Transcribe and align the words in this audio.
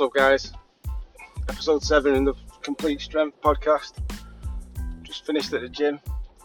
What's 0.00 0.16
up, 0.16 0.18
guys? 0.18 0.52
Episode 1.50 1.82
7 1.82 2.14
in 2.14 2.24
the 2.24 2.32
Complete 2.62 3.02
Strength 3.02 3.38
podcast. 3.42 3.92
Just 5.02 5.26
finished 5.26 5.52
at 5.52 5.60
the 5.60 5.68
gym, 5.68 6.00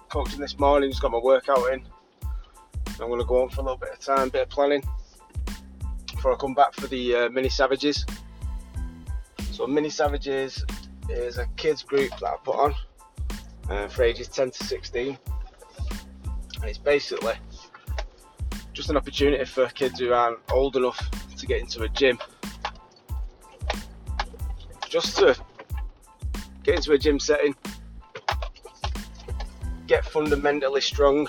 coaching 0.09 0.41
this 0.41 0.59
morning, 0.59 0.89
just 0.89 1.02
got 1.02 1.12
my 1.12 1.20
workout 1.20 1.71
in. 1.71 1.81
I'm 2.26 3.07
going 3.07 3.18
to 3.18 3.26
go 3.26 3.44
on 3.44 3.48
for 3.48 3.62
a 3.62 3.63
little 3.63 3.77
bit 3.77 3.94
of 3.94 3.99
time, 4.02 4.27
bit 4.27 4.41
of 4.41 4.49
planning 4.49 4.84
before 6.13 6.34
I 6.34 6.36
come 6.36 6.54
back 6.54 6.73
for 6.73 6.88
the 6.88 7.16
uh, 7.16 7.30
Mini 7.30 7.48
Savages. 7.48 8.05
So, 9.54 9.66
Mini 9.67 9.90
Savages 9.90 10.66
is 11.08 11.38
a 11.38 11.45
kids 11.55 11.81
group 11.81 12.09
that 12.20 12.27
I 12.27 12.35
put 12.44 12.55
on 12.58 12.76
uh, 13.70 13.88
for 13.88 14.03
ages 14.03 14.27
10 14.27 14.52
to 14.52 14.63
16, 14.66 15.17
and 16.55 16.66
it's 16.66 16.77
basically 16.77 17.35
just 18.73 18.90
an 18.90 18.98
opportunity 18.98 19.45
for 19.45 19.67
kids 19.67 20.02
who 20.02 20.12
aren't 20.12 20.40
old 20.52 20.76
enough 20.76 20.99
to 21.38 21.45
get 21.45 21.62
into 21.62 21.84
a 21.84 21.88
gym 21.88 22.20
just 24.95 25.17
to 25.17 25.35
get 26.63 26.76
into 26.76 26.94
a 26.94 26.98
gym 26.98 27.20
setting, 27.20 27.54
get 29.88 30.05
fundamentally 30.05 30.80
strong, 30.80 31.27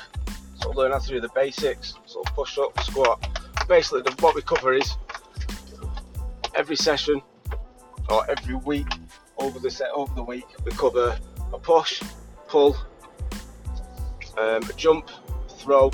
so 0.60 0.70
learn 0.70 0.92
how 0.92 1.00
to 1.00 1.08
do 1.08 1.20
the 1.20 1.28
basics, 1.34 1.94
so 2.06 2.22
push 2.36 2.58
up, 2.58 2.80
squat. 2.84 3.28
Basically, 3.66 4.02
the, 4.02 4.12
what 4.20 4.36
we 4.36 4.42
cover 4.42 4.72
is 4.72 4.96
every 6.54 6.76
session 6.76 7.20
or 8.08 8.24
every 8.30 8.54
week 8.54 8.86
over 9.38 9.58
the 9.58 9.68
set 9.68 9.90
over 9.92 10.14
the 10.14 10.22
week 10.22 10.46
we 10.64 10.70
cover 10.70 11.18
a 11.52 11.58
push, 11.58 12.00
pull, 12.46 12.76
um, 14.38 14.62
a 14.62 14.72
jump, 14.76 15.10
throw, 15.58 15.90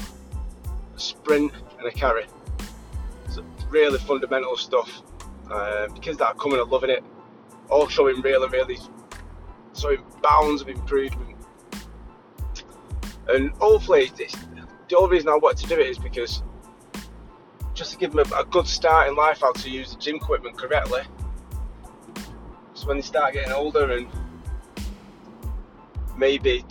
a 0.95 1.01
sprint, 1.01 1.51
and 1.79 1.89
a 1.89 1.91
carry. 1.91 2.27
So 3.31 3.43
really 3.71 3.99
fundamental 3.99 4.59
stuff. 4.59 5.01
Um, 5.51 5.95
kids 6.03 6.19
that 6.19 6.27
are 6.27 6.35
coming 6.35 6.59
are 6.59 6.67
loving 6.67 6.91
it 6.91 7.03
Oh, 7.71 7.81
all 7.81 7.89
showing 7.89 8.21
really, 8.21 8.49
really 8.49 8.79
showing 9.75 10.03
bounds 10.23 10.63
of 10.63 10.69
improvement. 10.69 11.37
And 13.29 13.51
hopefully, 13.53 14.11
this, 14.17 14.35
the 14.89 14.97
only 14.97 15.17
reason 15.17 15.29
I 15.29 15.37
wanted 15.37 15.59
to 15.59 15.75
do 15.75 15.81
it 15.81 15.87
is 15.87 15.99
because 15.99 16.43
just 17.75 17.93
to 17.93 17.99
give 17.99 18.13
them 18.13 18.31
a, 18.33 18.41
a 18.41 18.45
good 18.45 18.67
start 18.67 19.09
in 19.09 19.17
life 19.17 19.41
how 19.41 19.53
to 19.53 19.71
use 19.71 19.95
the 19.95 20.01
gym 20.01 20.17
equipment 20.17 20.59
correctly. 20.59 21.03
So 22.75 22.89
when 22.89 22.99
they 22.99 23.03
start 23.03 23.35
getting 23.35 23.53
older 23.53 23.91
and 23.93 24.09
maybe 26.17 26.65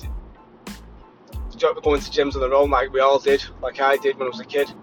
going 1.84 2.02
to 2.02 2.12
gyms 2.12 2.36
on 2.36 2.42
their 2.42 2.54
own 2.54 2.70
like 2.70 2.92
we 2.92 3.00
all 3.00 3.20
did, 3.20 3.44
like 3.62 3.80
I 3.80 3.98
did 3.98 4.18
when 4.18 4.28
I 4.28 4.30
was 4.30 4.40
a 4.40 4.46
kid 4.46 4.74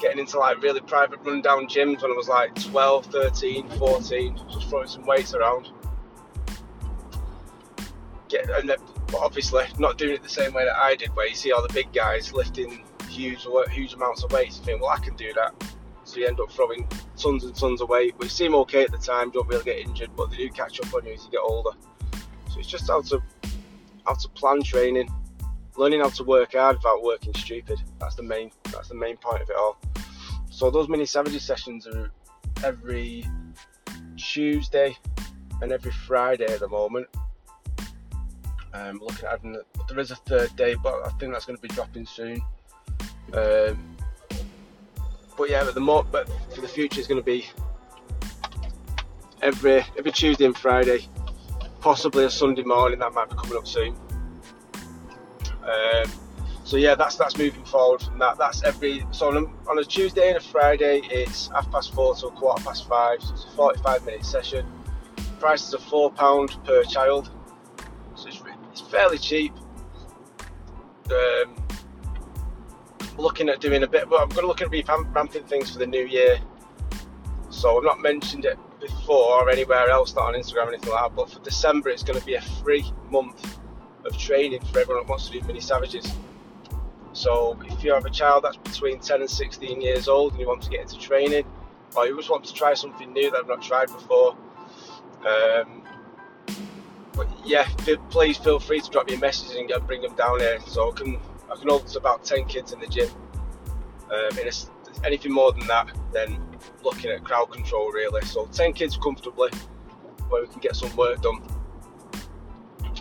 getting 0.00 0.18
into 0.18 0.38
like 0.38 0.62
really 0.62 0.80
private 0.80 1.20
rundown 1.24 1.66
gyms 1.66 2.02
when 2.02 2.12
I 2.12 2.14
was 2.14 2.28
like 2.28 2.54
12, 2.54 3.06
13, 3.06 3.68
14, 3.70 4.40
just 4.50 4.68
throwing 4.68 4.88
some 4.88 5.06
weights 5.06 5.34
around. 5.34 5.68
Get, 8.28 8.48
and 8.50 8.68
then, 8.68 8.78
obviously 9.18 9.64
not 9.78 9.96
doing 9.96 10.14
it 10.14 10.22
the 10.22 10.28
same 10.28 10.52
way 10.52 10.64
that 10.64 10.76
I 10.76 10.94
did, 10.94 11.14
where 11.16 11.26
you 11.26 11.34
see 11.34 11.52
all 11.52 11.66
the 11.66 11.72
big 11.72 11.92
guys 11.92 12.32
lifting 12.32 12.84
huge, 13.08 13.46
huge 13.70 13.94
amounts 13.94 14.22
of 14.22 14.32
weights. 14.32 14.58
You 14.58 14.64
think, 14.64 14.82
well, 14.82 14.90
I 14.90 14.98
can 14.98 15.16
do 15.16 15.32
that. 15.34 15.54
So 16.04 16.20
you 16.20 16.26
end 16.26 16.40
up 16.40 16.50
throwing 16.50 16.88
tons 17.16 17.44
and 17.44 17.54
tons 17.54 17.80
of 17.80 17.88
weight, 17.88 18.16
which 18.18 18.32
seem 18.32 18.54
okay 18.54 18.84
at 18.84 18.92
the 18.92 18.98
time, 18.98 19.30
don't 19.30 19.46
really 19.48 19.64
get 19.64 19.78
injured, 19.78 20.10
but 20.16 20.30
they 20.30 20.36
do 20.36 20.48
catch 20.50 20.80
up 20.80 20.92
on 20.94 21.04
you 21.04 21.12
as 21.12 21.24
you 21.24 21.30
get 21.30 21.40
older. 21.42 21.76
So 22.50 22.60
it's 22.60 22.68
just 22.68 22.88
how 22.88 23.02
to 23.02 23.22
how 24.06 24.14
to 24.14 24.28
plan 24.30 24.62
training, 24.62 25.10
learning 25.76 26.00
how 26.00 26.08
to 26.08 26.24
work 26.24 26.54
hard 26.54 26.76
without 26.76 27.02
working 27.02 27.34
stupid. 27.34 27.78
That's 27.98 28.14
the 28.14 28.22
main 28.22 28.50
that's 28.64 28.88
the 28.88 28.94
main 28.94 29.18
point 29.18 29.42
of 29.42 29.50
it 29.50 29.56
all. 29.56 29.78
So 30.58 30.72
those 30.72 30.88
mini 30.88 31.06
savages 31.06 31.44
sessions 31.44 31.86
are 31.86 32.10
every 32.64 33.24
Tuesday 34.16 34.98
and 35.62 35.70
every 35.70 35.92
Friday 35.92 36.46
at 36.46 36.58
the 36.58 36.66
moment. 36.66 37.06
Um, 38.74 38.98
looking 38.98 39.24
at 39.24 39.30
having 39.30 39.56
there 39.88 39.98
is 40.00 40.10
a 40.10 40.16
third 40.16 40.56
day, 40.56 40.74
but 40.74 41.06
I 41.06 41.10
think 41.10 41.32
that's 41.32 41.44
going 41.44 41.58
to 41.58 41.62
be 41.62 41.68
dropping 41.68 42.06
soon. 42.06 42.40
Um, 43.34 43.96
but 45.36 45.48
yeah, 45.48 45.62
at 45.62 45.74
the 45.74 45.80
moment, 45.80 46.10
but 46.10 46.28
for 46.52 46.60
the 46.60 46.66
future, 46.66 46.98
it's 46.98 47.06
going 47.06 47.20
to 47.20 47.24
be 47.24 47.46
every 49.40 49.84
every 49.96 50.10
Tuesday 50.10 50.44
and 50.44 50.58
Friday, 50.58 51.06
possibly 51.80 52.24
a 52.24 52.30
Sunday 52.30 52.64
morning. 52.64 52.98
That 52.98 53.12
might 53.12 53.30
be 53.30 53.36
coming 53.36 53.58
up 53.58 53.68
soon. 53.68 53.94
Um, 55.62 56.10
so 56.68 56.76
yeah, 56.76 56.94
that's 56.94 57.16
that's 57.16 57.38
moving 57.38 57.64
forward 57.64 58.02
from 58.02 58.18
that. 58.18 58.36
That's 58.36 58.62
every 58.62 59.02
so 59.10 59.28
on 59.28 59.36
a, 59.38 59.70
on 59.70 59.78
a 59.78 59.84
Tuesday 59.84 60.28
and 60.28 60.36
a 60.36 60.40
Friday, 60.40 61.00
it's 61.04 61.48
half 61.48 61.70
past 61.72 61.94
four 61.94 62.14
till 62.14 62.30
quarter 62.30 62.62
past 62.62 62.86
five. 62.86 63.22
So 63.22 63.32
it's 63.32 63.44
a 63.44 63.50
45 63.56 64.04
minute 64.04 64.22
session. 64.22 64.66
Prices 65.40 65.72
are 65.72 65.78
four 65.78 66.10
pound 66.10 66.62
per 66.66 66.84
child, 66.84 67.30
so 68.14 68.28
it's, 68.28 68.42
it's 68.70 68.82
fairly 68.82 69.16
cheap. 69.16 69.54
Um, 71.10 71.56
looking 73.16 73.48
at 73.48 73.62
doing 73.62 73.82
a 73.82 73.88
bit, 73.88 74.10
but 74.10 74.20
I'm 74.20 74.28
going 74.28 74.42
to 74.42 74.46
look 74.46 74.60
at 74.60 74.68
revamping 74.68 75.46
things 75.46 75.70
for 75.70 75.78
the 75.78 75.86
new 75.86 76.04
year. 76.04 76.38
So 77.48 77.78
I've 77.78 77.84
not 77.84 78.02
mentioned 78.02 78.44
it 78.44 78.58
before 78.78 79.42
or 79.42 79.48
anywhere 79.48 79.88
else, 79.88 80.14
not 80.14 80.26
on 80.26 80.34
Instagram 80.34 80.66
or 80.66 80.74
anything 80.74 80.90
like 80.90 81.02
that. 81.02 81.16
But 81.16 81.30
for 81.30 81.40
December, 81.40 81.88
it's 81.88 82.02
going 82.02 82.20
to 82.20 82.26
be 82.26 82.34
a 82.34 82.42
free 82.42 82.92
month 83.10 83.58
of 84.04 84.18
training 84.18 84.60
for 84.66 84.80
everyone 84.80 85.04
that 85.04 85.08
wants 85.08 85.30
to 85.30 85.40
do 85.40 85.46
mini 85.46 85.60
savages. 85.60 86.12
So 87.18 87.58
if 87.64 87.82
you 87.82 87.92
have 87.92 88.06
a 88.06 88.10
child 88.10 88.44
that's 88.44 88.58
between 88.58 89.00
10 89.00 89.22
and 89.22 89.28
16 89.28 89.80
years 89.80 90.06
old 90.06 90.32
and 90.32 90.40
you 90.40 90.46
want 90.46 90.62
to 90.62 90.70
get 90.70 90.82
into 90.82 90.96
training, 90.96 91.44
or 91.96 92.06
you 92.06 92.16
just 92.16 92.30
want 92.30 92.44
to 92.44 92.54
try 92.54 92.74
something 92.74 93.12
new 93.12 93.28
that 93.32 93.38
I've 93.38 93.48
not 93.48 93.60
tried 93.60 93.86
before, 93.86 94.36
um, 95.26 95.82
but 97.14 97.26
yeah, 97.44 97.66
please 98.10 98.36
feel 98.36 98.60
free 98.60 98.80
to 98.80 98.88
drop 98.88 99.08
me 99.08 99.16
a 99.16 99.18
message 99.18 99.56
and 99.56 99.66
get, 99.66 99.84
bring 99.84 100.00
them 100.00 100.14
down 100.14 100.38
here. 100.38 100.60
So 100.68 100.92
I 100.92 100.94
can 100.94 101.18
I 101.50 101.56
can 101.56 101.68
hold 101.68 101.96
about 101.96 102.22
10 102.22 102.44
kids 102.44 102.72
in 102.72 102.78
the 102.78 102.86
gym. 102.86 103.08
Um, 104.12 104.38
and 104.38 104.68
anything 105.04 105.32
more 105.32 105.50
than 105.50 105.66
that, 105.66 105.90
then 106.12 106.40
looking 106.84 107.10
at 107.10 107.24
crowd 107.24 107.50
control 107.50 107.90
really. 107.90 108.24
So 108.26 108.46
10 108.46 108.74
kids 108.74 108.96
comfortably, 108.96 109.50
where 110.28 110.42
we 110.42 110.48
can 110.48 110.60
get 110.60 110.76
some 110.76 110.94
work 110.94 111.20
done. 111.20 111.42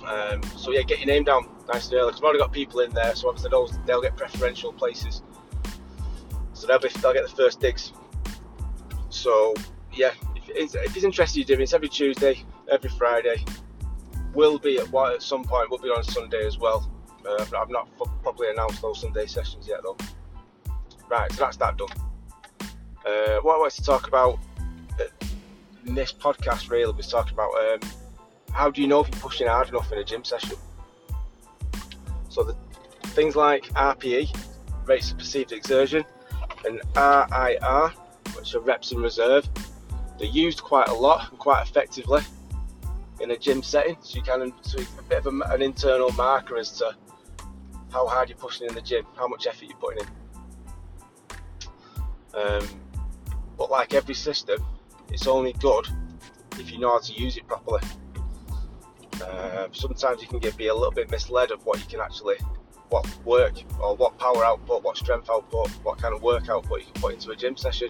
Um, 0.07 0.41
so 0.55 0.71
yeah, 0.71 0.81
get 0.81 0.97
your 0.97 1.07
name 1.07 1.23
down 1.23 1.56
nice 1.67 1.89
and 1.89 1.95
early 1.95 2.09
because 2.09 2.21
I've 2.21 2.23
already 2.23 2.39
got 2.39 2.51
people 2.51 2.79
in 2.81 2.91
there, 2.91 3.15
so 3.15 3.29
obviously 3.29 3.49
those 3.49 3.77
they'll 3.85 4.01
get 4.01 4.15
preferential 4.15 4.73
places. 4.73 5.21
So 6.53 6.67
they'll 6.67 6.79
be 6.79 6.89
they'll 7.01 7.13
get 7.13 7.23
the 7.23 7.35
first 7.35 7.59
digs. 7.59 7.93
So 9.09 9.53
yeah, 9.93 10.11
if 10.47 10.75
if 10.75 10.95
it's 10.95 11.05
interested 11.05 11.41
in 11.41 11.47
doing 11.47 11.61
it's 11.61 11.73
every 11.73 11.89
Tuesday, 11.89 12.43
every 12.71 12.89
Friday. 12.89 13.43
Will 14.33 14.59
be 14.59 14.77
at 14.77 14.93
at 14.93 15.23
some 15.23 15.43
point. 15.43 15.71
Will 15.71 15.79
be 15.79 15.87
on 15.87 16.03
Sunday 16.03 16.45
as 16.45 16.59
well. 16.59 16.91
Uh, 17.27 17.43
I've 17.57 17.69
not 17.69 17.89
properly 18.21 18.49
announced 18.51 18.81
those 18.81 19.01
Sunday 19.01 19.25
sessions 19.25 19.67
yet 19.67 19.79
though. 19.83 19.97
Right, 21.09 21.31
so 21.31 21.45
that's 21.45 21.57
that 21.57 21.77
done. 21.77 21.87
Uh, 23.05 23.39
what 23.41 23.55
I 23.55 23.57
wanted 23.57 23.75
to 23.77 23.83
talk 23.83 24.07
about 24.07 24.37
in 25.87 25.95
this 25.95 26.11
podcast 26.13 26.69
really 26.69 26.93
was 26.93 27.07
talking 27.07 27.33
about 27.33 27.51
um, 27.55 27.79
how 28.51 28.69
do 28.69 28.81
you 28.81 28.87
know 28.87 28.99
if 28.99 29.09
you're 29.09 29.21
pushing 29.21 29.47
hard 29.47 29.69
enough 29.69 29.91
in 29.91 29.97
a 29.97 30.03
gym 30.03 30.23
session? 30.23 30.57
So 32.29 32.43
the 32.43 32.55
things 33.09 33.35
like 33.35 33.65
RPE, 33.73 34.35
rates 34.85 35.11
of 35.11 35.17
perceived 35.17 35.51
exertion, 35.51 36.03
and 36.65 36.81
RIR, 36.95 37.89
which 38.35 38.55
are 38.55 38.59
reps 38.59 38.91
in 38.91 38.99
reserve, 38.99 39.47
they're 40.17 40.27
used 40.27 40.61
quite 40.61 40.87
a 40.89 40.93
lot 40.93 41.29
and 41.29 41.39
quite 41.39 41.61
effectively 41.61 42.21
in 43.19 43.31
a 43.31 43.37
gym 43.37 43.63
setting. 43.63 43.97
So 44.01 44.17
you 44.17 44.23
can 44.23 44.53
so 44.61 44.79
a 44.99 45.03
bit 45.03 45.25
of 45.25 45.27
a, 45.27 45.39
an 45.53 45.61
internal 45.61 46.11
marker 46.13 46.57
as 46.57 46.71
to 46.79 46.95
how 47.91 48.07
hard 48.07 48.29
you're 48.29 48.37
pushing 48.37 48.67
in 48.67 48.75
the 48.75 48.81
gym, 48.81 49.05
how 49.15 49.27
much 49.27 49.47
effort 49.47 49.65
you're 49.65 49.77
putting 49.77 50.03
in. 50.03 50.09
Um, 52.39 52.67
but 53.57 53.71
like 53.71 53.93
every 53.93 54.13
system, 54.13 54.63
it's 55.09 55.27
only 55.27 55.53
good 55.53 55.87
if 56.59 56.71
you 56.71 56.79
know 56.79 56.91
how 56.91 56.99
to 56.99 57.13
use 57.13 57.37
it 57.37 57.47
properly. 57.47 57.81
Uh, 59.21 59.67
sometimes 59.71 60.21
you 60.21 60.27
can 60.27 60.39
get 60.39 60.55
be 60.57 60.67
a 60.67 60.73
little 60.73 60.91
bit 60.91 61.09
misled 61.09 61.51
of 61.51 61.65
what 61.65 61.79
you 61.79 61.85
can 61.85 61.99
actually, 61.99 62.35
what 62.89 63.05
work 63.25 63.53
or 63.81 63.95
what 63.95 64.17
power 64.19 64.45
output, 64.45 64.83
what 64.83 64.97
strength 64.97 65.29
output, 65.29 65.69
what 65.83 65.97
kind 65.97 66.13
of 66.13 66.21
work 66.21 66.49
output 66.49 66.79
you 66.79 66.85
can 66.91 67.01
put 67.01 67.13
into 67.13 67.31
a 67.31 67.35
gym 67.35 67.57
session. 67.57 67.89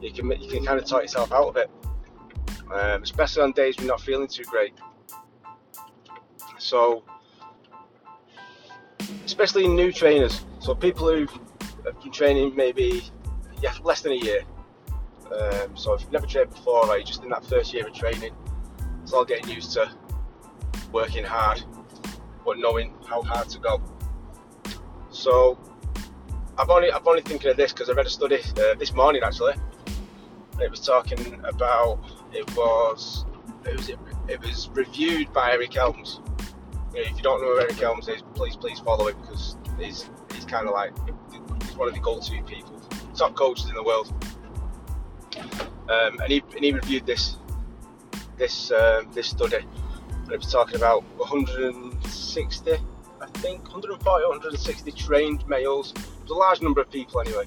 You 0.00 0.12
can 0.12 0.30
you 0.40 0.48
can 0.48 0.64
kind 0.64 0.78
of 0.78 0.86
talk 0.86 1.02
yourself 1.02 1.32
out 1.32 1.48
of 1.48 1.56
it, 1.56 1.70
um, 2.72 3.02
especially 3.02 3.42
on 3.42 3.52
days 3.52 3.76
you're 3.78 3.86
not 3.86 4.00
feeling 4.00 4.28
too 4.28 4.44
great. 4.44 4.74
So, 6.58 7.02
especially 9.24 9.66
new 9.68 9.92
trainers, 9.92 10.44
so 10.60 10.74
people 10.74 11.08
who 11.08 11.26
have 11.84 12.00
been 12.02 12.12
training 12.12 12.54
maybe 12.56 13.02
yeah, 13.62 13.74
less 13.82 14.02
than 14.02 14.12
a 14.12 14.16
year. 14.16 14.42
Um, 15.32 15.76
so 15.76 15.92
if 15.92 16.02
you've 16.02 16.12
never 16.12 16.26
trained 16.26 16.50
before, 16.50 16.86
or 16.86 16.96
you're 16.96 17.06
just 17.06 17.22
in 17.22 17.28
that 17.30 17.44
first 17.44 17.74
year 17.74 17.86
of 17.86 17.92
training, 17.92 18.34
it's 19.02 19.12
all 19.12 19.24
getting 19.24 19.50
used 19.50 19.72
to 19.72 19.90
working 20.92 21.24
hard, 21.24 21.62
but 22.44 22.58
knowing 22.58 22.94
how 23.06 23.22
hard 23.22 23.48
to 23.50 23.58
go. 23.58 23.80
So 25.10 25.58
I've 26.58 26.70
only 26.70 26.90
I've 26.90 27.06
only 27.06 27.22
thinking 27.22 27.50
of 27.50 27.56
this 27.56 27.72
because 27.72 27.88
I 27.88 27.92
read 27.92 28.06
a 28.06 28.10
study 28.10 28.36
uh, 28.36 28.74
this 28.74 28.92
morning 28.92 29.22
actually. 29.22 29.54
It 30.60 30.70
was 30.70 30.80
talking 30.80 31.40
about 31.44 32.00
it 32.32 32.56
was 32.56 33.24
it 33.64 33.76
was 33.76 33.90
it 34.28 34.40
was 34.40 34.68
reviewed 34.72 35.32
by 35.32 35.52
Eric 35.52 35.74
Helms. 35.74 36.20
If 36.94 37.16
you 37.16 37.22
don't 37.22 37.40
know 37.40 37.54
who 37.54 37.60
Eric 37.60 37.78
Helms 37.78 38.08
is, 38.08 38.22
please 38.34 38.56
please 38.56 38.80
follow 38.80 39.08
him 39.08 39.20
because 39.20 39.56
he's 39.78 40.10
he's 40.34 40.44
kind 40.44 40.66
of 40.66 40.74
like 40.74 40.92
he's 41.62 41.76
one 41.76 41.88
of 41.88 41.94
the 41.94 42.00
go-to 42.00 42.42
people, 42.42 42.80
top 43.14 43.34
coaches 43.34 43.68
in 43.68 43.74
the 43.74 43.82
world. 43.82 44.12
Um, 45.88 46.18
and 46.20 46.32
he 46.32 46.42
and 46.54 46.64
he 46.64 46.72
reviewed 46.72 47.06
this 47.06 47.36
this 48.36 48.72
um, 48.72 49.10
this 49.12 49.28
study, 49.28 49.64
it 50.30 50.36
was 50.36 50.52
talking 50.52 50.76
about 50.76 51.02
160, 51.16 52.72
I 52.72 53.26
think 53.38 53.62
140, 53.62 54.26
160 54.26 54.92
trained 54.92 55.48
males. 55.48 55.92
It 55.92 56.22
was 56.22 56.30
a 56.30 56.34
large 56.34 56.60
number 56.62 56.80
of 56.80 56.90
people 56.90 57.20
anyway, 57.20 57.44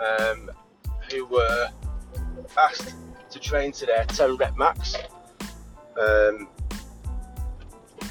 um, 0.00 0.50
who 1.10 1.26
were 1.26 1.68
asked 2.56 2.94
to 3.30 3.38
train 3.38 3.72
to 3.72 3.86
their 3.86 4.04
10 4.04 4.36
rep 4.36 4.56
max. 4.56 4.96
Um, 6.00 6.48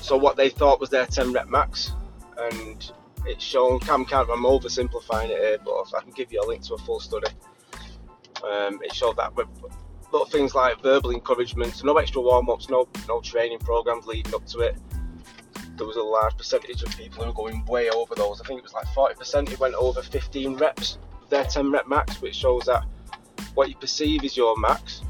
so 0.02 0.18
what 0.18 0.36
they 0.36 0.50
thought 0.50 0.80
was 0.80 0.90
their 0.90 1.06
10 1.06 1.34
rep 1.34 1.48
max, 1.48 1.94
and 2.38 2.92
it's 3.26 3.44
shown. 3.44 3.80
Cam 3.80 4.06
can't. 4.06 4.30
I'm 4.30 4.44
oversimplifying 4.44 5.30
it 5.30 5.40
here, 5.40 5.58
but 5.64 5.86
I 5.96 6.02
can 6.02 6.12
give 6.12 6.32
you 6.32 6.42
a 6.42 6.48
link 6.48 6.64
to 6.64 6.76
a 6.76 6.78
full 6.78 7.00
study. 7.00 7.28
Um, 8.44 8.80
it 8.82 8.94
showed 8.94 9.18
that 9.18 9.36
little 10.12 10.28
things 10.28 10.56
like 10.56 10.82
verbal 10.82 11.12
encouragement, 11.12 11.84
no 11.84 11.98
extra 11.98 12.22
warm-ups, 12.22 12.70
no 12.70 12.88
no 13.08 13.22
training 13.22 13.60
programs 13.60 14.06
leading 14.06 14.34
up 14.34 14.46
to 14.48 14.60
it. 14.60 14.78
There 15.78 15.88
was 15.88 15.98
a 15.98 16.04
large 16.04 16.36
percentage 16.38 16.84
of 16.84 16.90
people 16.98 17.24
who 17.24 17.30
were 17.30 17.36
going 17.36 17.66
way 17.66 17.90
over 17.90 18.14
those. 18.16 18.42
I 18.42 18.46
think 18.46 18.60
it 18.60 18.64
was 18.64 18.74
like 18.74 18.86
40% 18.88 19.52
It 19.52 19.60
went 19.60 19.76
over 19.76 20.02
15 20.02 20.56
reps, 20.58 20.98
their 21.30 21.46
10 21.46 21.72
rep 21.72 21.88
max, 21.88 22.22
which 22.22 22.36
shows 22.36 22.66
that 22.66 22.84
what 23.54 23.70
you 23.70 23.76
perceive 23.76 24.24
is 24.24 24.36
your 24.36 24.58
max. 24.60 25.02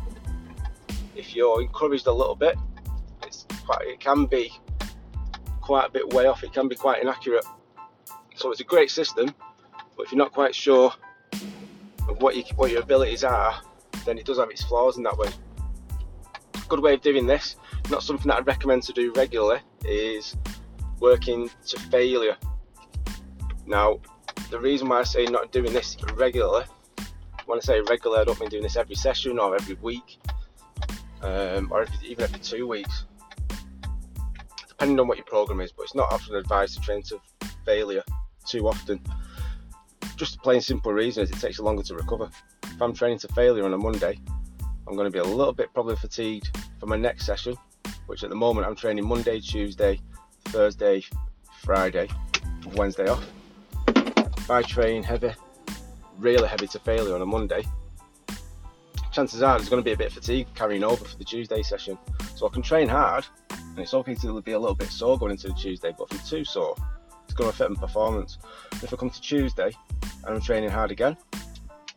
If 1.15 1.35
you're 1.35 1.61
encouraged 1.61 2.07
a 2.07 2.11
little 2.11 2.35
bit, 2.35 2.55
it's 3.23 3.45
quite, 3.65 3.81
it 3.87 3.99
can 3.99 4.25
be 4.25 4.51
quite 5.61 5.87
a 5.87 5.91
bit 5.91 6.13
way 6.13 6.27
off. 6.27 6.43
It 6.43 6.53
can 6.53 6.67
be 6.67 6.75
quite 6.75 7.01
inaccurate. 7.01 7.45
So 8.35 8.51
it's 8.51 8.61
a 8.61 8.63
great 8.63 8.91
system, 8.91 9.33
but 9.97 10.05
if 10.05 10.11
you're 10.11 10.17
not 10.19 10.31
quite 10.31 10.55
sure 10.55 10.93
of 12.07 12.21
what, 12.21 12.35
you, 12.35 12.43
what 12.55 12.71
your 12.71 12.81
abilities 12.81 13.23
are, 13.23 13.59
then 14.05 14.17
it 14.17 14.25
does 14.25 14.37
have 14.37 14.49
its 14.49 14.63
flaws 14.63 14.97
in 14.97 15.03
that 15.03 15.17
way. 15.17 15.29
Good 16.67 16.79
way 16.79 16.93
of 16.93 17.01
doing 17.01 17.25
this, 17.25 17.55
not 17.89 18.03
something 18.03 18.27
that 18.27 18.37
I'd 18.37 18.47
recommend 18.47 18.83
to 18.83 18.93
do 18.93 19.11
regularly, 19.13 19.61
is 19.85 20.35
working 20.99 21.49
to 21.67 21.79
failure. 21.79 22.37
Now, 23.65 23.99
the 24.49 24.59
reason 24.59 24.89
why 24.89 24.99
I 24.99 25.03
say 25.03 25.25
not 25.25 25.51
doing 25.51 25.73
this 25.73 25.97
regularly, 26.15 26.65
when 27.45 27.59
I 27.59 27.61
say 27.61 27.81
regular, 27.81 28.19
I 28.19 28.23
don't 28.23 28.39
mean 28.39 28.49
doing 28.49 28.63
this 28.63 28.75
every 28.75 28.95
session 28.95 29.39
or 29.39 29.55
every 29.55 29.75
week, 29.75 30.19
um, 31.21 31.71
or 31.71 31.81
every, 31.81 32.07
even 32.07 32.23
every 32.25 32.39
two 32.39 32.67
weeks, 32.67 33.05
depending 34.67 34.99
on 34.99 35.07
what 35.07 35.17
your 35.17 35.25
program 35.25 35.61
is. 35.61 35.71
But 35.71 35.83
it's 35.83 35.95
not 35.95 36.11
often 36.11 36.35
advised 36.35 36.75
to 36.75 36.81
train 36.81 37.01
to 37.03 37.19
failure 37.65 38.03
too 38.45 38.67
often. 38.67 39.01
Just 40.15 40.35
a 40.35 40.39
plain 40.39 40.61
simple 40.61 40.93
reason 40.93 41.23
is 41.23 41.31
it 41.31 41.39
takes 41.39 41.59
longer 41.59 41.83
to 41.83 41.95
recover 41.95 42.29
if 42.79 42.83
I'm 42.83 42.93
training 42.93 43.19
to 43.19 43.27
failure 43.33 43.65
on 43.65 43.73
a 43.73 43.77
Monday, 43.77 44.17
I'm 44.87 44.95
going 44.95 45.03
to 45.03 45.11
be 45.11 45.19
a 45.19 45.23
little 45.23 45.51
bit 45.51 45.67
probably 45.73 45.97
fatigued 45.97 46.57
for 46.79 46.85
my 46.85 46.95
next 46.95 47.25
session, 47.25 47.53
which 48.05 48.23
at 48.23 48.29
the 48.29 48.37
moment 48.37 48.65
I'm 48.65 48.73
training 48.73 49.05
Monday, 49.05 49.41
Tuesday, 49.41 49.99
Thursday, 50.45 51.03
Friday, 51.61 52.07
Wednesday 52.75 53.09
off. 53.09 53.29
If 53.85 54.49
I 54.49 54.61
train 54.61 55.03
heavy, 55.03 55.33
really 56.19 56.47
heavy 56.47 56.67
to 56.67 56.79
failure 56.79 57.15
on 57.15 57.21
a 57.21 57.25
Monday, 57.25 57.65
chances 59.11 59.43
are 59.43 59.57
there's 59.57 59.67
going 59.67 59.83
to 59.83 59.85
be 59.85 59.91
a 59.91 59.97
bit 59.97 60.07
of 60.07 60.13
fatigue 60.13 60.47
carrying 60.55 60.85
over 60.85 61.03
for 61.03 61.17
the 61.17 61.25
Tuesday 61.25 61.61
session. 61.61 61.97
So 62.37 62.47
I 62.47 62.49
can 62.49 62.61
train 62.61 62.87
hard, 62.87 63.25
and 63.51 63.79
it's 63.79 63.93
okay 63.93 64.15
to 64.15 64.41
be 64.41 64.53
a 64.53 64.59
little 64.59 64.73
bit 64.73 64.87
sore 64.87 65.19
going 65.19 65.33
into 65.33 65.49
the 65.49 65.53
Tuesday, 65.53 65.93
but 65.97 66.07
if 66.13 66.21
I'm 66.21 66.25
too 66.25 66.45
sore, 66.45 66.77
it's 67.25 67.33
going 67.33 67.49
to 67.49 67.53
affect 67.53 67.71
my 67.71 67.87
performance. 67.87 68.37
If 68.71 68.93
I 68.93 68.95
come 68.95 69.09
to 69.09 69.19
Tuesday 69.19 69.73
and 70.23 70.33
I'm 70.33 70.39
training 70.39 70.69
hard 70.69 70.91
again, 70.91 71.17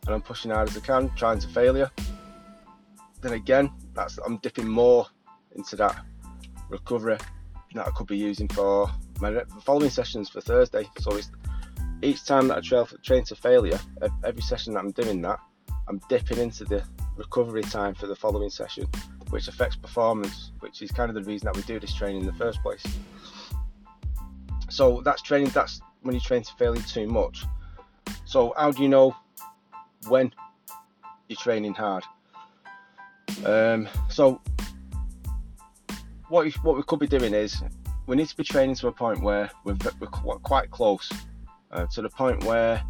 and 0.05 0.15
I'm 0.15 0.21
pushing 0.21 0.51
hard 0.51 0.69
as 0.69 0.77
I 0.77 0.81
can, 0.81 1.09
trying 1.15 1.39
to 1.39 1.47
failure. 1.47 1.89
Then 3.21 3.33
again, 3.33 3.71
that's 3.93 4.17
I'm 4.25 4.37
dipping 4.37 4.67
more 4.67 5.07
into 5.55 5.75
that 5.77 6.03
recovery 6.69 7.17
that 7.73 7.87
I 7.87 7.91
could 7.91 8.07
be 8.07 8.17
using 8.17 8.47
for 8.47 8.89
my 9.19 9.43
following 9.63 9.89
sessions 9.89 10.29
for 10.29 10.41
Thursday. 10.41 10.87
So 10.99 11.15
it's 11.15 11.31
each 12.01 12.25
time 12.25 12.47
that 12.49 12.57
I 12.57 12.61
trail, 12.61 12.87
train 13.03 13.23
to 13.25 13.35
failure, 13.35 13.79
every 14.23 14.41
session 14.41 14.73
that 14.73 14.81
I'm 14.81 14.91
doing 14.91 15.21
that, 15.21 15.39
I'm 15.87 16.01
dipping 16.09 16.37
into 16.37 16.65
the 16.65 16.83
recovery 17.15 17.61
time 17.61 17.93
for 17.93 18.07
the 18.07 18.15
following 18.15 18.49
session, 18.49 18.87
which 19.29 19.47
affects 19.47 19.75
performance, 19.75 20.51
which 20.59 20.81
is 20.81 20.91
kind 20.91 21.09
of 21.09 21.15
the 21.15 21.23
reason 21.23 21.45
that 21.45 21.55
we 21.55 21.61
do 21.63 21.79
this 21.79 21.93
training 21.93 22.21
in 22.21 22.27
the 22.27 22.33
first 22.33 22.61
place. 22.61 22.83
So 24.69 25.01
that's 25.05 25.21
training. 25.21 25.49
That's 25.49 25.81
when 26.01 26.15
you 26.15 26.21
train 26.21 26.43
to 26.43 26.53
failure 26.55 26.81
too 26.81 27.07
much. 27.07 27.45
So 28.25 28.53
how 28.57 28.71
do 28.71 28.81
you 28.81 28.89
know 28.89 29.15
when 30.07 30.31
you're 31.27 31.37
training 31.37 31.73
hard. 31.73 32.03
Um, 33.45 33.89
so 34.09 34.41
what 36.29 36.51
what 36.63 36.75
we 36.75 36.83
could 36.83 36.99
be 36.99 37.07
doing 37.07 37.33
is 37.33 37.61
we 38.07 38.15
need 38.15 38.27
to 38.27 38.35
be 38.35 38.43
training 38.43 38.75
to 38.75 38.87
a 38.87 38.91
point 38.91 39.21
where 39.21 39.49
we're, 39.63 39.77
we're 39.99 40.37
quite 40.39 40.69
close 40.71 41.11
uh, 41.71 41.85
to 41.87 42.01
the 42.01 42.09
point 42.09 42.43
where 42.43 42.83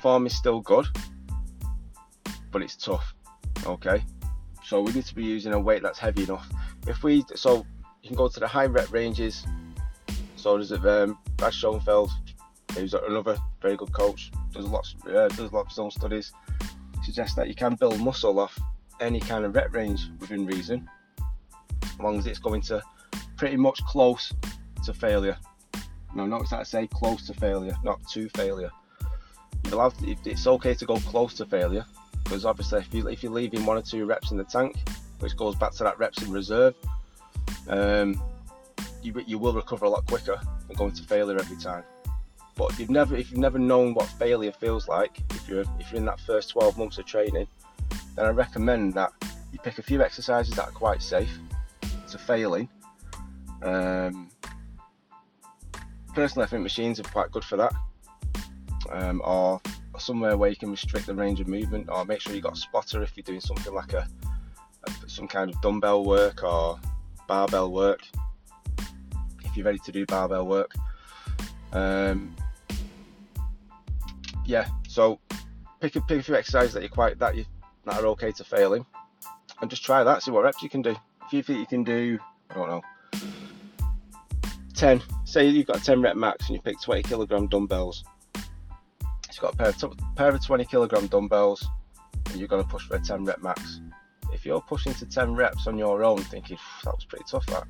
form 0.00 0.26
is 0.26 0.36
still 0.36 0.60
good, 0.60 0.86
but 2.52 2.62
it's 2.62 2.76
tough. 2.76 3.14
Okay, 3.64 4.04
so 4.64 4.80
we 4.82 4.92
need 4.92 5.06
to 5.06 5.14
be 5.14 5.24
using 5.24 5.52
a 5.54 5.58
weight 5.58 5.82
that's 5.82 5.98
heavy 5.98 6.24
enough. 6.24 6.48
If 6.86 7.02
we 7.02 7.24
so 7.34 7.66
you 8.02 8.08
can 8.08 8.16
go 8.16 8.28
to 8.28 8.40
the 8.40 8.46
high 8.46 8.66
rep 8.66 8.92
ranges. 8.92 9.44
So 10.36 10.56
there's 10.56 10.70
um, 10.70 11.18
Brad 11.36 11.52
Schoenfeld, 11.52 12.12
who's 12.74 12.94
another 12.94 13.36
very 13.60 13.76
good 13.76 13.92
coach 13.92 14.30
does 14.56 14.66
lots 14.66 14.94
uh, 15.08 15.28
does 15.28 15.52
lots 15.52 15.68
of 15.68 15.72
some 15.72 15.90
studies 15.90 16.32
suggest 17.04 17.36
that 17.36 17.48
you 17.48 17.54
can 17.54 17.74
build 17.74 18.00
muscle 18.00 18.38
off 18.40 18.58
any 19.00 19.20
kind 19.20 19.44
of 19.44 19.54
rep 19.54 19.72
range 19.74 20.10
within 20.20 20.46
reason, 20.46 20.88
as 21.82 21.98
long 22.00 22.18
as 22.18 22.26
it's 22.26 22.38
going 22.38 22.62
to 22.62 22.82
pretty 23.36 23.56
much 23.56 23.82
close 23.84 24.32
to 24.84 24.94
failure. 24.94 25.36
Now, 26.14 26.24
notice 26.24 26.50
that 26.50 26.60
I 26.60 26.62
say 26.62 26.86
close 26.86 27.26
to 27.26 27.34
failure, 27.34 27.76
not 27.84 28.00
to 28.08 28.28
failure. 28.30 28.70
Allowed 29.70 29.98
to, 29.98 30.16
it's 30.24 30.46
okay 30.46 30.74
to 30.74 30.86
go 30.86 30.96
close 30.96 31.34
to 31.34 31.44
failure 31.44 31.84
because 32.26 32.44
obviously 32.44 32.80
if 32.80 32.92
you 32.92 33.08
if 33.08 33.22
you're 33.22 33.32
leaving 33.32 33.64
one 33.64 33.76
or 33.76 33.82
two 33.82 34.04
reps 34.04 34.30
in 34.30 34.36
the 34.36 34.44
tank, 34.44 34.76
which 35.20 35.36
goes 35.36 35.54
back 35.54 35.72
to 35.72 35.84
that 35.84 35.98
reps 35.98 36.22
in 36.22 36.32
reserve, 36.32 36.74
um, 37.68 38.20
you 39.02 39.14
you 39.26 39.38
will 39.38 39.52
recover 39.52 39.84
a 39.84 39.88
lot 39.88 40.06
quicker 40.06 40.40
than 40.66 40.76
going 40.76 40.92
to 40.92 41.02
failure 41.02 41.38
every 41.38 41.56
time. 41.56 41.84
But 42.56 42.72
if 42.72 42.80
you've 42.80 42.90
never 42.90 43.14
if 43.14 43.30
you've 43.30 43.38
never 43.38 43.58
known 43.58 43.92
what 43.92 44.06
failure 44.06 44.50
feels 44.50 44.88
like, 44.88 45.20
if 45.30 45.46
you're 45.48 45.64
if 45.78 45.92
you're 45.92 45.98
in 45.98 46.06
that 46.06 46.18
first 46.18 46.50
12 46.50 46.78
months 46.78 46.98
of 46.98 47.04
training, 47.04 47.46
then 48.16 48.24
I 48.24 48.30
recommend 48.30 48.94
that 48.94 49.12
you 49.52 49.58
pick 49.58 49.78
a 49.78 49.82
few 49.82 50.02
exercises 50.02 50.54
that 50.54 50.68
are 50.68 50.72
quite 50.72 51.02
safe 51.02 51.38
to 52.10 52.18
failing. 52.18 52.68
Um, 53.62 54.30
personally, 56.14 56.44
I 56.44 56.48
think 56.48 56.62
machines 56.62 56.98
are 56.98 57.04
quite 57.04 57.30
good 57.30 57.44
for 57.44 57.56
that, 57.56 57.72
um, 58.90 59.20
or, 59.22 59.60
or, 59.92 60.00
somewhere 60.00 60.36
where 60.36 60.50
you 60.50 60.56
can 60.56 60.70
restrict 60.70 61.06
the 61.06 61.14
range 61.14 61.40
of 61.40 61.48
movement, 61.48 61.88
or 61.90 62.04
make 62.04 62.20
sure 62.20 62.34
you've 62.34 62.44
got 62.44 62.54
a 62.54 62.60
spotter 62.60 63.02
if 63.02 63.16
you're 63.16 63.24
doing 63.24 63.40
something 63.40 63.74
like 63.74 63.92
a, 63.92 64.06
a 64.84 65.08
some 65.08 65.28
kind 65.28 65.50
of 65.50 65.60
dumbbell 65.60 66.04
work 66.04 66.42
or 66.42 66.78
barbell 67.28 67.70
work. 67.70 68.00
If 69.44 69.56
you're 69.56 69.66
ready 69.66 69.78
to 69.80 69.92
do 69.92 70.06
barbell 70.06 70.46
work. 70.46 70.74
Um, 71.72 72.34
yeah, 74.46 74.68
so 74.88 75.18
pick 75.80 75.96
a, 75.96 76.00
pick 76.00 76.20
a 76.20 76.22
few 76.22 76.34
exercises 76.34 76.72
that 76.74 76.82
you 76.82 76.88
quite 76.88 77.18
that 77.18 77.36
you 77.36 77.44
that 77.84 78.00
are 78.00 78.06
okay 78.06 78.32
to 78.32 78.44
failing, 78.44 78.86
and 79.60 79.70
just 79.70 79.84
try 79.84 80.02
that. 80.02 80.22
See 80.22 80.30
what 80.30 80.44
reps 80.44 80.62
you 80.62 80.68
can 80.68 80.82
do. 80.82 80.96
If 81.26 81.32
you 81.32 81.42
think 81.42 81.58
you 81.58 81.66
can 81.66 81.84
do, 81.84 82.18
I 82.50 82.54
don't 82.54 82.68
know, 82.68 82.82
ten. 84.74 85.02
Say 85.24 85.48
you've 85.48 85.66
got 85.66 85.78
a 85.78 85.84
ten 85.84 86.00
rep 86.00 86.16
max 86.16 86.46
and 86.46 86.56
you 86.56 86.62
pick 86.62 86.80
20 86.80 87.02
kilogram 87.02 87.48
dumbbells. 87.48 88.04
You've 89.36 89.42
got 89.42 89.54
a 89.54 89.56
pair 89.56 89.68
of, 89.68 90.16
pair 90.16 90.28
of 90.30 90.42
20 90.42 90.64
kilogram 90.64 91.08
dumbbells, 91.08 91.66
and 92.30 92.36
you're 92.36 92.48
going 92.48 92.62
to 92.62 92.68
push 92.68 92.86
for 92.86 92.96
a 92.96 93.00
10 93.00 93.24
rep 93.24 93.42
max. 93.42 93.80
If 94.32 94.46
you're 94.46 94.62
pushing 94.62 94.94
to 94.94 95.04
10 95.04 95.34
reps 95.34 95.66
on 95.66 95.76
your 95.76 96.02
own, 96.02 96.18
thinking 96.18 96.56
that 96.84 96.94
was 96.94 97.04
pretty 97.04 97.24
tough, 97.28 97.44
that. 97.46 97.64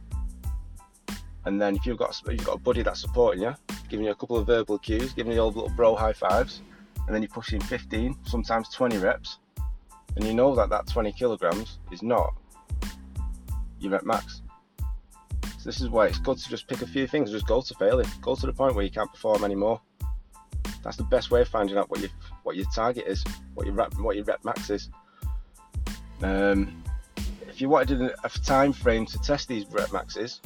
And 1.45 1.61
then 1.61 1.75
if 1.75 1.85
you've 1.85 1.99
got 1.99 2.21
you've 2.29 2.45
got 2.45 2.57
a 2.57 2.61
buddy 2.61 2.83
that's 2.83 3.01
supporting 3.01 3.43
you, 3.43 3.55
giving 3.89 4.07
you 4.07 4.13
a 4.13 4.15
couple 4.15 4.37
of 4.37 4.47
verbal 4.47 4.79
cues, 4.79 5.13
giving 5.13 5.33
you 5.33 5.41
all 5.41 5.49
little 5.49 5.71
bro 5.71 5.95
high 5.95 6.13
fives, 6.13 6.63
and 7.07 7.15
then 7.15 7.23
you're 7.23 7.31
pushing 7.31 7.61
15, 7.61 8.17
sometimes 8.25 8.69
20 8.71 8.99
reps, 8.99 9.39
and 10.17 10.25
you 10.25 10.35
know 10.35 10.55
that 10.55 10.69
that 10.71 10.87
20 10.87 11.13
kilograms 11.13 11.79
is 11.91 12.03
not 12.03 12.35
your 13.79 13.93
rep 13.93 14.05
max. 14.05 14.43
So 15.43 15.65
this 15.65 15.81
is 15.81 15.89
why 15.89 16.07
it's 16.07 16.19
good 16.19 16.39
to 16.39 16.49
just 16.49 16.69
pick 16.69 16.83
a 16.83 16.87
few 16.87 17.07
things, 17.07 17.31
just 17.31 17.47
go 17.47 17.61
to 17.61 17.75
failure, 17.75 18.09
go 18.21 18.35
to 18.35 18.47
the 18.47 18.53
point 18.53 18.75
where 18.75 18.85
you 18.85 18.91
can't 18.91 19.11
perform 19.11 19.45
anymore. 19.45 19.81
That's 20.83 20.97
the 20.97 21.05
best 21.05 21.31
way 21.31 21.43
of 21.43 21.49
finding 21.49 21.77
out 21.77 21.91
what 21.91 22.01
your 22.01 22.11
what 22.45 22.57
your 22.57 22.67
target 22.75 23.07
is, 23.07 23.25
what 23.55 23.67
your 23.67 23.75
rep 23.75 23.95
what 23.99 24.17
your 24.17 24.25
rep 24.25 24.45
max 24.45 24.71
is. 24.71 24.89
Um, 26.23 26.83
if 27.49 27.61
you 27.61 27.69
wanted 27.69 28.01
a 28.03 28.29
time 28.45 28.73
frame 28.73 29.07
to 29.07 29.19
test 29.21 29.49
these 29.49 29.67
rep 29.71 29.93
maxes, 29.93 30.41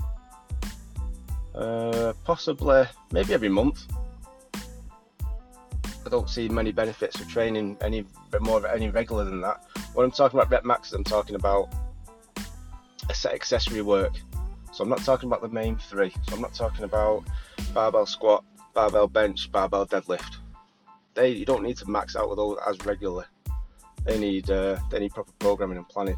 uh, 1.61 2.14
possibly 2.25 2.85
maybe 3.12 3.35
every 3.35 3.49
month. 3.49 3.87
I 6.05 6.09
don't 6.09 6.29
see 6.29 6.49
many 6.49 6.73
benefits 6.73 7.21
of 7.21 7.29
training 7.29 7.76
any 7.83 8.05
more 8.40 8.67
any 8.67 8.88
regular 8.88 9.25
than 9.25 9.40
that. 9.43 9.64
When 9.93 10.05
I'm 10.05 10.11
talking 10.11 10.38
about 10.38 10.50
rep 10.50 10.64
maxes, 10.64 10.95
I'm 10.95 11.05
talking 11.05 11.37
about 11.37 11.69
a 13.09 13.14
set 13.14 13.35
accessory 13.35 13.83
work. 13.83 14.14
So 14.73 14.83
I'm 14.83 14.88
not 14.88 15.05
talking 15.05 15.29
about 15.29 15.43
the 15.43 15.49
main 15.49 15.76
three. 15.76 16.14
So 16.26 16.35
I'm 16.35 16.40
not 16.40 16.55
talking 16.55 16.85
about 16.85 17.25
barbell 17.75 18.07
squat, 18.07 18.45
barbell 18.73 19.09
bench, 19.09 19.52
barbell 19.52 19.87
deadlift. 19.87 20.37
They 21.14 21.31
you 21.31 21.45
don't 21.45 21.62
need 21.62 21.76
to 21.79 21.90
max 21.90 22.17
out 22.17 22.31
with 22.31 22.38
those 22.38 22.57
as 22.67 22.79
regularly. 22.87 23.26
They 24.05 24.19
need 24.19 24.50
uh, 24.50 24.79
they 24.90 25.00
need 25.00 25.12
proper 25.12 25.33
programming 25.38 25.76
and 25.76 25.88
planning. 25.88 26.17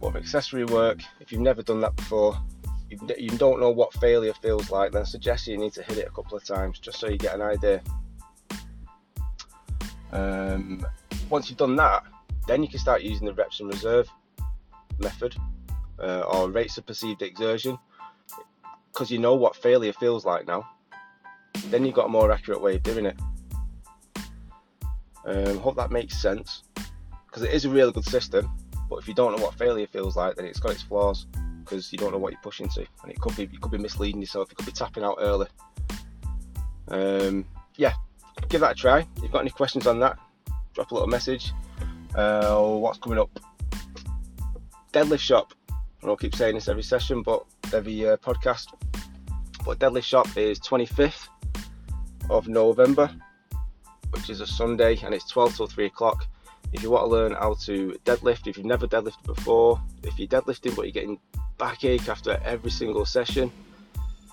But 0.00 0.16
accessory 0.16 0.64
work, 0.64 1.00
if 1.20 1.30
you've 1.30 1.40
never 1.40 1.62
done 1.62 1.80
that 1.80 1.94
before, 1.96 2.36
you, 2.90 3.30
don't 3.30 3.60
know 3.60 3.70
what 3.70 3.92
failure 3.94 4.32
feels 4.34 4.70
like, 4.70 4.92
then 4.92 5.02
I 5.02 5.04
suggest 5.04 5.46
you 5.46 5.58
need 5.58 5.72
to 5.74 5.82
hit 5.82 5.98
it 5.98 6.06
a 6.06 6.10
couple 6.10 6.36
of 6.36 6.44
times 6.44 6.78
just 6.78 6.98
so 6.98 7.08
you 7.08 7.18
get 7.18 7.34
an 7.34 7.42
idea. 7.42 7.82
Um, 10.12 10.86
once 11.28 11.48
you've 11.48 11.58
done 11.58 11.76
that, 11.76 12.04
then 12.46 12.62
you 12.62 12.68
can 12.68 12.78
start 12.78 13.02
using 13.02 13.26
the 13.26 13.34
reps 13.34 13.60
in 13.60 13.68
reserve 13.68 14.08
method 14.98 15.36
uh, 15.98 16.20
or 16.20 16.50
rates 16.50 16.78
of 16.78 16.86
perceived 16.86 17.22
exertion 17.22 17.76
because 18.92 19.10
you 19.10 19.18
know 19.18 19.34
what 19.34 19.56
failure 19.56 19.92
feels 19.92 20.24
like 20.24 20.46
now. 20.46 20.68
Then 21.66 21.84
you've 21.84 21.94
got 21.94 22.06
a 22.06 22.10
more 22.10 22.30
accurate 22.30 22.62
way 22.62 22.76
of 22.76 22.82
doing 22.82 23.06
it. 23.06 23.18
Um, 25.24 25.58
hope 25.58 25.76
that 25.76 25.90
makes 25.90 26.16
sense 26.16 26.62
because 27.26 27.42
it 27.42 27.50
is 27.52 27.64
a 27.64 27.70
really 27.70 27.92
good 27.92 28.04
system. 28.04 28.48
But 28.88 28.96
if 28.96 29.08
you 29.08 29.14
don't 29.14 29.36
know 29.36 29.42
what 29.42 29.54
failure 29.54 29.88
feels 29.88 30.16
like, 30.16 30.36
then 30.36 30.44
it's 30.44 30.60
got 30.60 30.70
its 30.70 30.82
flaws 30.82 31.26
because 31.66 31.92
you 31.92 31.98
don't 31.98 32.12
know 32.12 32.18
what 32.18 32.32
you're 32.32 32.40
pushing 32.42 32.68
to, 32.68 32.86
and 33.02 33.10
it 33.10 33.20
could 33.20 33.36
be 33.36 33.48
you 33.52 33.58
could 33.58 33.72
be 33.72 33.78
misleading 33.78 34.20
yourself. 34.20 34.48
You 34.50 34.56
could 34.56 34.66
be 34.66 34.72
tapping 34.72 35.02
out 35.02 35.16
early. 35.20 35.48
Um, 36.88 37.44
yeah, 37.76 37.92
give 38.48 38.60
that 38.60 38.72
a 38.72 38.74
try. 38.74 39.00
If 39.00 39.22
you've 39.22 39.32
got 39.32 39.40
any 39.40 39.50
questions 39.50 39.86
on 39.86 39.98
that, 40.00 40.16
drop 40.74 40.90
a 40.92 40.94
little 40.94 41.08
message. 41.08 41.52
Uh, 42.14 42.58
what's 42.60 42.98
coming 42.98 43.18
up? 43.18 43.30
Deadlift 44.92 45.18
shop. 45.18 45.52
I'll 46.04 46.16
keep 46.16 46.36
saying 46.36 46.54
this 46.54 46.68
every 46.68 46.84
session, 46.84 47.22
but 47.22 47.44
every 47.74 48.08
uh, 48.08 48.16
podcast. 48.18 48.68
But 49.64 49.80
Deadlift 49.80 50.04
shop 50.04 50.36
is 50.36 50.60
25th 50.60 51.26
of 52.30 52.46
November, 52.46 53.10
which 54.10 54.30
is 54.30 54.40
a 54.40 54.46
Sunday, 54.46 54.96
and 55.02 55.12
it's 55.12 55.28
12 55.28 55.56
till 55.56 55.66
3 55.66 55.86
o'clock. 55.86 56.26
If 56.72 56.82
you 56.82 56.90
want 56.90 57.04
to 57.04 57.08
learn 57.08 57.32
how 57.32 57.54
to 57.64 57.98
deadlift, 58.04 58.46
if 58.46 58.56
you've 58.56 58.66
never 58.66 58.86
deadlifted 58.86 59.24
before, 59.24 59.80
if 60.04 60.18
you're 60.18 60.28
deadlifting 60.28 60.76
but 60.76 60.82
you're 60.82 60.92
getting 60.92 61.18
backache 61.58 62.08
after 62.08 62.40
every 62.44 62.70
single 62.70 63.04
session, 63.04 63.50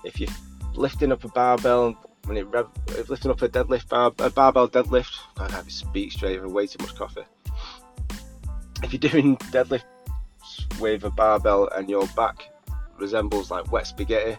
if 0.04 0.20
you're 0.20 0.30
lifting 0.74 1.12
up 1.12 1.24
a 1.24 1.28
barbell 1.28 1.96
when 2.26 2.36
it 2.36 2.46
rev, 2.48 2.68
lifting 3.08 3.30
up 3.30 3.42
a 3.42 3.48
deadlift 3.48 3.88
bar, 3.88 4.12
a 4.18 4.30
barbell 4.30 4.68
deadlift, 4.68 5.16
God, 5.34 5.50
I 5.52 5.56
have 5.56 5.66
to 5.66 5.72
speak 5.72 6.12
straight. 6.12 6.40
I've 6.40 6.50
way 6.50 6.66
too 6.66 6.82
much 6.82 6.94
coffee. 6.94 7.24
If 8.82 8.92
you're 8.92 9.10
doing 9.10 9.36
deadlift 9.36 9.84
with 10.80 11.04
a 11.04 11.10
barbell 11.10 11.68
and 11.68 11.88
your 11.88 12.06
back 12.08 12.50
resembles 12.98 13.50
like 13.50 13.70
wet 13.70 13.86
spaghetti, 13.86 14.38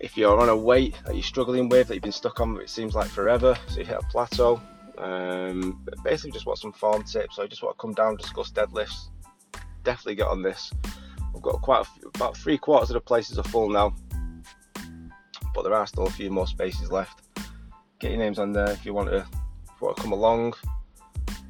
if 0.00 0.16
you're 0.16 0.38
on 0.40 0.48
a 0.48 0.56
weight 0.56 0.96
that 1.06 1.14
you're 1.14 1.22
struggling 1.22 1.68
with 1.68 1.88
that 1.88 1.94
you've 1.94 2.02
been 2.02 2.12
stuck 2.12 2.40
on, 2.40 2.60
it 2.60 2.68
seems 2.68 2.94
like 2.94 3.08
forever, 3.08 3.56
so 3.68 3.78
you 3.78 3.86
hit 3.86 3.96
a 3.96 4.06
plateau. 4.10 4.60
Um, 4.98 5.84
basically, 6.04 6.32
just 6.32 6.46
want 6.46 6.58
some 6.58 6.72
form 6.72 7.02
tips. 7.04 7.36
So 7.36 7.42
I 7.42 7.46
just 7.46 7.62
want 7.62 7.76
to 7.76 7.80
come 7.80 7.94
down 7.94 8.16
discuss 8.16 8.50
deadlifts. 8.50 9.08
Definitely 9.84 10.16
get 10.16 10.28
on 10.28 10.42
this. 10.42 10.72
We've 11.32 11.42
got 11.42 11.60
quite 11.62 11.86
few, 11.86 12.10
about 12.14 12.36
three 12.36 12.58
quarters 12.58 12.90
of 12.90 12.94
the 12.94 13.00
places 13.00 13.38
are 13.38 13.44
full 13.44 13.68
now 13.68 13.94
but 15.54 15.62
there 15.62 15.74
are 15.74 15.86
still 15.86 16.06
a 16.06 16.10
few 16.10 16.30
more 16.30 16.46
spaces 16.46 16.90
left. 16.90 17.22
Get 17.98 18.10
your 18.10 18.20
names 18.20 18.38
on 18.38 18.52
there 18.52 18.70
if 18.70 18.84
you 18.84 18.94
want 18.94 19.10
to, 19.10 19.18
if 19.18 19.80
you 19.80 19.86
want 19.86 19.96
to 19.96 20.02
come 20.02 20.12
along. 20.12 20.54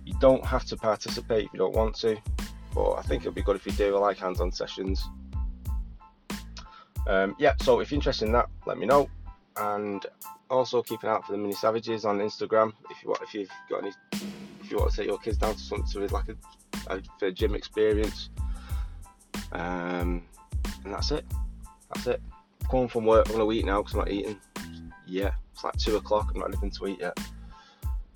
You 0.04 0.14
don't 0.20 0.44
have 0.44 0.64
to 0.66 0.76
participate 0.76 1.46
if 1.46 1.52
you 1.52 1.58
don't 1.58 1.74
want 1.74 1.94
to, 1.96 2.16
but 2.74 2.92
I 2.94 3.02
think 3.02 3.22
it'll 3.22 3.32
be 3.32 3.42
good 3.42 3.56
if 3.56 3.66
you 3.66 3.72
do. 3.72 3.96
I 3.96 4.00
like 4.00 4.18
hands-on 4.18 4.52
sessions. 4.52 5.08
Um, 7.06 7.34
yeah, 7.38 7.54
so 7.60 7.80
if 7.80 7.90
you're 7.90 7.96
interested 7.96 8.26
in 8.26 8.32
that, 8.32 8.48
let 8.66 8.78
me 8.78 8.86
know, 8.86 9.08
and 9.56 10.04
also 10.50 10.82
keep 10.82 11.02
an 11.02 11.08
eye 11.08 11.12
out 11.12 11.26
for 11.26 11.32
the 11.32 11.38
mini 11.38 11.54
savages 11.54 12.04
on 12.04 12.18
Instagram. 12.18 12.72
If 12.90 13.02
you 13.02 13.10
want, 13.10 13.22
if 13.22 13.34
you've 13.34 13.50
got 13.70 13.82
any, 13.82 13.92
if 14.62 14.70
you 14.70 14.78
want 14.78 14.90
to 14.90 14.96
take 14.96 15.06
your 15.06 15.18
kids 15.18 15.38
down 15.38 15.54
to 15.54 15.60
something 15.60 15.86
to 16.08 16.14
like 16.14 16.28
a, 16.28 16.94
a, 16.94 17.26
a 17.26 17.32
gym 17.32 17.54
experience, 17.54 18.30
um, 19.52 20.22
and 20.84 20.92
that's 20.92 21.10
it. 21.10 21.24
That's 21.94 22.06
it 22.06 22.22
home 22.72 22.88
from 22.88 23.04
work. 23.04 23.28
I'm 23.28 23.36
gonna 23.36 23.52
eat 23.52 23.66
now 23.66 23.82
because 23.82 23.92
I'm 23.92 24.00
not 24.00 24.10
eating 24.10 24.40
Yeah, 25.06 25.32
It's 25.52 25.62
like 25.62 25.76
two 25.76 25.96
o'clock. 25.96 26.32
I'm 26.34 26.40
not 26.40 26.48
anything 26.48 26.70
to 26.70 26.86
eat 26.86 27.00
yet, 27.00 27.18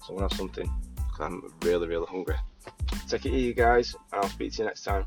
so 0.01 0.09
I'm 0.09 0.15
gonna 0.17 0.23
have 0.23 0.33
something. 0.33 0.71
because 0.97 1.21
I'm 1.21 1.53
really, 1.63 1.87
really 1.87 2.07
hungry. 2.07 2.37
Take 3.07 3.27
it 3.27 3.33
easy, 3.33 3.53
guys, 3.53 3.95
and 4.13 4.23
I'll 4.23 4.31
speak 4.31 4.53
to 4.55 4.63
you 4.63 4.65
next 4.65 4.83
time. 4.83 5.05